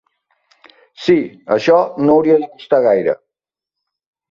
[1.07, 1.17] Sí,
[1.57, 3.17] això no hauria de costar gaire.